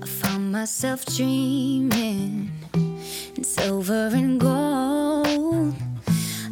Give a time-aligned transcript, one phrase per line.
[0.00, 2.50] I found myself dreaming
[3.36, 5.74] in silver and gold,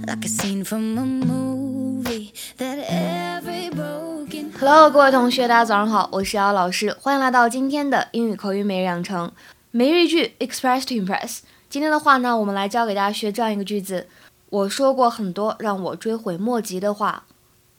[0.06, 4.50] like a scene from a movie that every broken.
[4.58, 9.30] Hello，各位同学，大家早上好，我是姚老师，欢迎来到今天的英语口语每日养成
[9.70, 11.40] 每日一句 Express to Impress。
[11.70, 14.08] 今天的话呢，我们来教给大家学这样一个句子。
[14.50, 17.24] 我说过很多让我追悔莫及的话。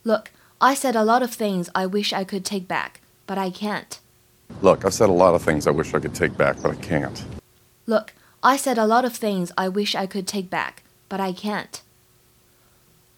[0.03, 0.27] Look,
[0.59, 2.93] I said a lot of things I wish I could take back,
[3.27, 3.99] but I can't.
[4.61, 6.75] Look, I've said a lot of things I wish I could take back, but I
[6.75, 7.23] can't.
[7.85, 11.33] Look, I said a lot of things I wish I could take back, but I
[11.33, 11.81] can't.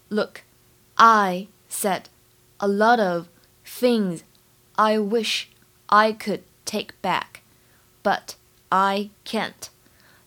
[0.08, 0.42] Look,
[0.96, 2.04] I said
[2.58, 3.26] a lot of
[3.64, 4.22] things
[4.76, 5.48] I wish
[5.88, 7.42] I could take back,
[8.02, 8.34] but
[8.70, 9.70] I can't.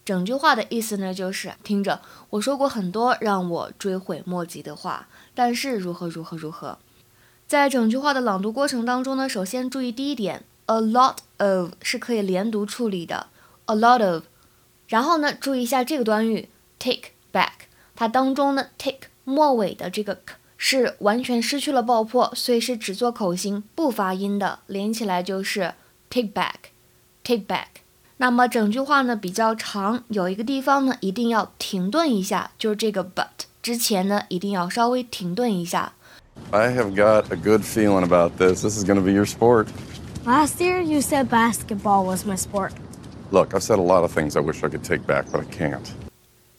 [0.06, 6.80] 整句话的意思呢，就是听着，我说过很多让我追悔莫及的话，但是如何如何如何。
[7.48, 13.28] 在整句话的朗读过程当中呢，首先注意第一点 ，a lot of 是可以连读处理的，
[13.66, 14.24] a lot of。
[14.88, 25.74] 然后呢，注意一下这个短语 take back，它当中呢 take 末尾的这个 k 是完全失去了爆破，所以是只做口型不发音的，连起来就是
[26.10, 27.68] take back，take back。
[28.18, 35.94] 那么整句话呢比较长，有一个地方呢一定要停顿一下，就是这个 but 之前呢一定要稍微停顿一下。
[36.52, 38.64] I have got a good feeling about this.
[38.64, 39.68] This is going to be your sport.
[40.26, 42.72] Last year, you said basketball was my sport.
[43.32, 45.46] Look, I've said a lot of things I wish I could take back, but I
[45.46, 45.86] can't.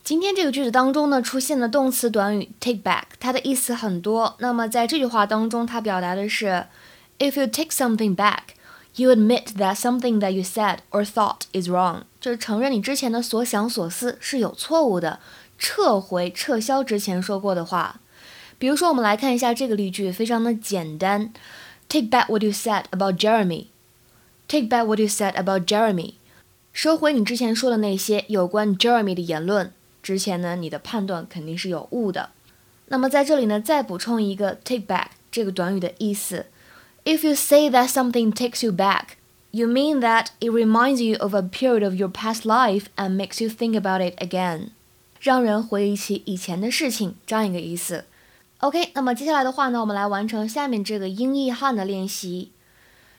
[0.03, 4.35] 今天这个句子当中呢，出现的动词短语 take back，它的意思很多。
[4.39, 6.67] 那么在这句话当中，它表达的是，
[7.19, 15.21] if you take something back。You admit that something that you said or thought is wrong，就是承认你之前的所想所思是有错误的，
[15.61, 18.01] 撤回、撤销之前说过的话。
[18.59, 21.33] 比如说，我们来看一下这个例句，非常的简单。
[21.89, 23.67] Take back what you said about Jeremy.
[24.49, 26.15] Take back what you said about Jeremy.
[26.73, 29.73] 收回你之前说的那些有关 Jeremy 的言论。
[30.03, 32.31] 之前呢，你的判断肯定是有误的。
[32.87, 36.47] 那么在这里呢，再补充一个 take back 这个短语的意思。
[37.05, 39.17] If you say that something takes you back,
[39.51, 43.43] you mean that it reminds you of a period of your past life and makes
[43.43, 44.69] you think about it again，
[45.21, 48.05] 让人回忆起以前的事情，这样一个意思。
[48.59, 52.53] OK，那么接下来的话呢，我们来完成下面这个英译汉的练习。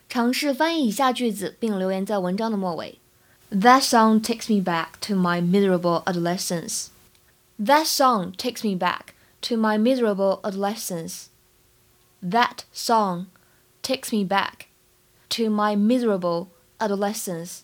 [0.08, 2.98] 尝试翻译以下句子，并留言在文章的末尾。
[3.50, 6.86] That song takes me back to my miserable adolescence.
[7.58, 11.26] That song takes me back to my miserable adolescence.
[12.22, 13.26] That song
[13.82, 14.68] takes me back
[15.30, 17.62] to my miserable adolescence.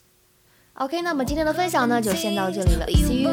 [0.74, 2.86] OK，那么今天的分享呢，就先到这里了。
[2.86, 3.30] See you.